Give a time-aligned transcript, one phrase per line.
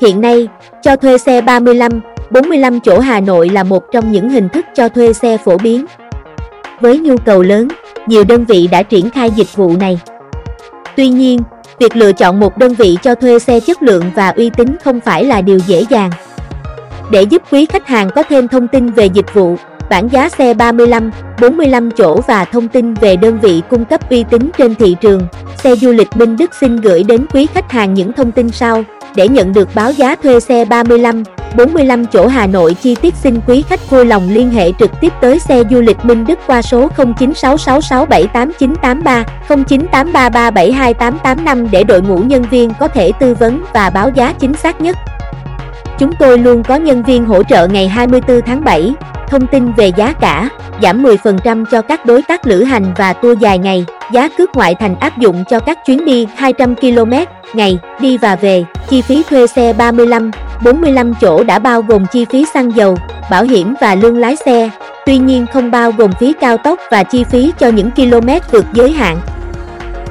[0.00, 0.48] Hiện nay,
[0.82, 2.00] cho thuê xe 35,
[2.30, 5.86] 45 chỗ Hà Nội là một trong những hình thức cho thuê xe phổ biến.
[6.80, 7.68] Với nhu cầu lớn,
[8.06, 10.00] nhiều đơn vị đã triển khai dịch vụ này.
[10.96, 11.40] Tuy nhiên,
[11.78, 15.00] việc lựa chọn một đơn vị cho thuê xe chất lượng và uy tín không
[15.00, 16.10] phải là điều dễ dàng.
[17.10, 19.56] Để giúp quý khách hàng có thêm thông tin về dịch vụ,
[19.90, 21.10] bảng giá xe 35,
[21.40, 25.26] 45 chỗ và thông tin về đơn vị cung cấp uy tín trên thị trường,
[25.56, 28.84] xe du lịch Minh Đức xin gửi đến quý khách hàng những thông tin sau.
[29.16, 31.22] Để nhận được báo giá thuê xe 35,
[31.56, 35.12] 45 chỗ Hà Nội chi tiết xin quý khách vui lòng liên hệ trực tiếp
[35.20, 42.70] tới xe du lịch Minh Đức qua số 0966678983, 0983372885 để đội ngũ nhân viên
[42.80, 44.96] có thể tư vấn và báo giá chính xác nhất.
[45.98, 48.94] Chúng tôi luôn có nhân viên hỗ trợ ngày 24 tháng 7,
[49.28, 50.48] thông tin về giá cả,
[50.82, 54.74] giảm 10% cho các đối tác lữ hành và tour dài ngày, giá cước ngoại
[54.74, 57.12] thành áp dụng cho các chuyến đi 200 km,
[57.54, 60.30] ngày, đi và về, chi phí thuê xe 35,
[60.64, 62.96] 45 chỗ đã bao gồm chi phí xăng dầu,
[63.30, 64.70] bảo hiểm và lương lái xe,
[65.06, 68.64] tuy nhiên không bao gồm phí cao tốc và chi phí cho những km vượt
[68.72, 69.18] giới hạn.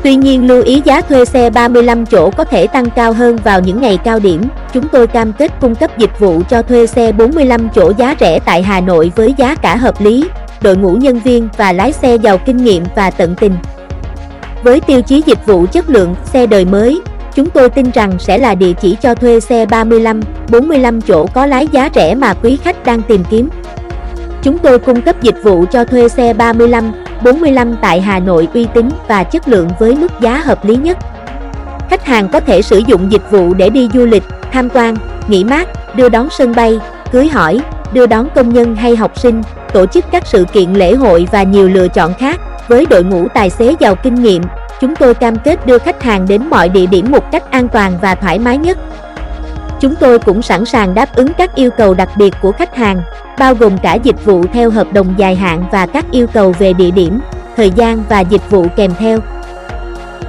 [0.06, 3.61] Tuy nhiên lưu ý giá thuê xe 35 chỗ có thể tăng cao hơn vào
[3.61, 4.42] những ngày cao điểm.
[4.73, 8.39] Chúng tôi cam kết cung cấp dịch vụ cho thuê xe 45 chỗ giá rẻ
[8.45, 10.26] tại Hà Nội với giá cả hợp lý,
[10.61, 13.53] đội ngũ nhân viên và lái xe giàu kinh nghiệm và tận tình.
[14.64, 17.02] Với tiêu chí dịch vụ chất lượng, xe đời mới,
[17.36, 21.45] chúng tôi tin rằng sẽ là địa chỉ cho thuê xe 35, 45 chỗ có
[21.45, 23.50] lái giá rẻ mà quý khách đang tìm kiếm.
[24.44, 26.92] Chúng tôi cung cấp dịch vụ cho thuê xe 35,
[27.23, 30.97] 45 tại Hà Nội uy tín và chất lượng với mức giá hợp lý nhất.
[31.89, 34.95] Khách hàng có thể sử dụng dịch vụ để đi du lịch, tham quan,
[35.27, 36.80] nghỉ mát, đưa đón sân bay,
[37.11, 37.59] cưới hỏi,
[37.93, 39.41] đưa đón công nhân hay học sinh,
[39.73, 42.39] tổ chức các sự kiện lễ hội và nhiều lựa chọn khác.
[42.67, 44.43] Với đội ngũ tài xế giàu kinh nghiệm,
[44.81, 47.97] chúng tôi cam kết đưa khách hàng đến mọi địa điểm một cách an toàn
[48.02, 48.77] và thoải mái nhất.
[49.79, 53.01] Chúng tôi cũng sẵn sàng đáp ứng các yêu cầu đặc biệt của khách hàng,
[53.39, 56.73] bao gồm cả dịch vụ theo hợp đồng dài hạn và các yêu cầu về
[56.73, 57.19] địa điểm,
[57.57, 59.19] thời gian và dịch vụ kèm theo.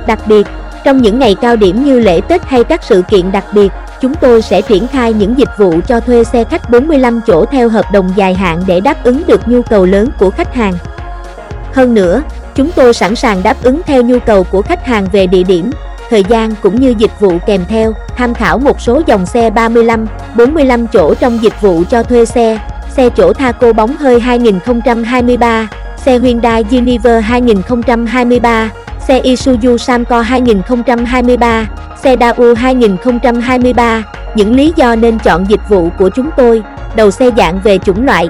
[0.07, 0.47] Đặc biệt,
[0.85, 4.15] trong những ngày cao điểm như lễ Tết hay các sự kiện đặc biệt, chúng
[4.15, 7.85] tôi sẽ triển khai những dịch vụ cho thuê xe khách 45 chỗ theo hợp
[7.93, 10.75] đồng dài hạn để đáp ứng được nhu cầu lớn của khách hàng.
[11.75, 12.23] Hơn nữa,
[12.55, 15.71] chúng tôi sẵn sàng đáp ứng theo nhu cầu của khách hàng về địa điểm,
[16.11, 20.07] thời gian cũng như dịch vụ kèm theo, tham khảo một số dòng xe 35,
[20.37, 22.59] 45 chỗ trong dịch vụ cho thuê xe,
[22.91, 28.71] xe chỗ Thaco bóng hơi 2023, xe Hyundai Univer 2023,
[29.09, 31.67] xe Isuzu Samco 2023,
[32.03, 36.63] xe Daewoo 2023, những lý do nên chọn dịch vụ của chúng tôi,
[36.97, 38.29] đầu xe dạng về chủng loại,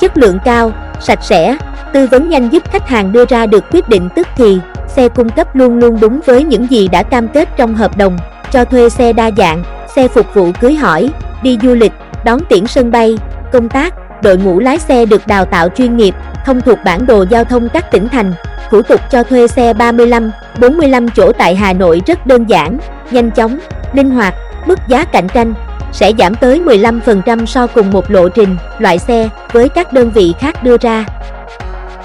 [0.00, 1.56] chất lượng cao, sạch sẽ,
[1.92, 4.58] tư vấn nhanh giúp khách hàng đưa ra được quyết định tức thì,
[4.88, 8.18] xe cung cấp luôn luôn đúng với những gì đã cam kết trong hợp đồng,
[8.50, 9.62] cho thuê xe đa dạng,
[9.96, 11.10] xe phục vụ cưới hỏi,
[11.42, 11.92] đi du lịch,
[12.24, 13.18] đón tiễn sân bay,
[13.52, 16.14] công tác, đội ngũ lái xe được đào tạo chuyên nghiệp,
[16.46, 18.32] thông thuộc bản đồ giao thông các tỉnh thành,
[18.70, 22.78] thủ tục cho thuê xe 35, 45 chỗ tại Hà Nội rất đơn giản,
[23.10, 23.58] nhanh chóng,
[23.92, 24.34] linh hoạt,
[24.66, 25.54] mức giá cạnh tranh
[25.92, 30.34] sẽ giảm tới 15% so cùng một lộ trình, loại xe với các đơn vị
[30.40, 31.04] khác đưa ra.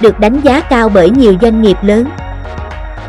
[0.02, 2.06] Được đánh giá cao bởi nhiều doanh nghiệp lớn.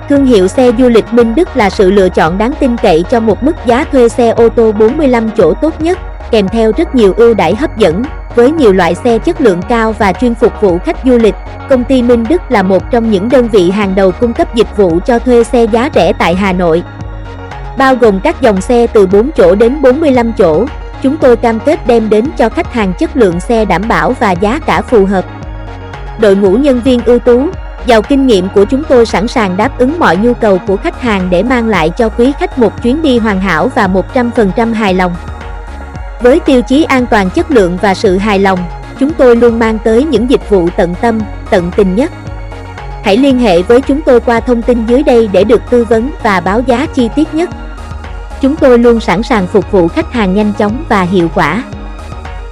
[0.08, 3.20] Thương hiệu xe du lịch Minh Đức là sự lựa chọn đáng tin cậy cho
[3.20, 5.98] một mức giá thuê xe ô tô 45 chỗ tốt nhất,
[6.30, 8.02] kèm theo rất nhiều ưu đãi hấp dẫn.
[8.34, 11.34] Với nhiều loại xe chất lượng cao và chuyên phục vụ khách du lịch,
[11.68, 14.76] công ty Minh Đức là một trong những đơn vị hàng đầu cung cấp dịch
[14.76, 16.82] vụ cho thuê xe giá rẻ tại Hà Nội.
[17.78, 20.66] Bao gồm các dòng xe từ 4 chỗ đến 45 chỗ,
[21.02, 24.32] chúng tôi cam kết đem đến cho khách hàng chất lượng xe đảm bảo và
[24.32, 25.24] giá cả phù hợp.
[26.20, 27.48] Đội ngũ nhân viên ưu tú,
[27.86, 31.02] giàu kinh nghiệm của chúng tôi sẵn sàng đáp ứng mọi nhu cầu của khách
[31.02, 34.94] hàng để mang lại cho quý khách một chuyến đi hoàn hảo và 100% hài
[34.94, 35.14] lòng.
[36.20, 38.58] Với tiêu chí an toàn chất lượng và sự hài lòng,
[38.98, 42.12] chúng tôi luôn mang tới những dịch vụ tận tâm, tận tình nhất.
[43.02, 46.10] Hãy liên hệ với chúng tôi qua thông tin dưới đây để được tư vấn
[46.22, 47.50] và báo giá chi tiết nhất.
[48.40, 51.62] Chúng tôi luôn sẵn sàng phục vụ khách hàng nhanh chóng và hiệu quả.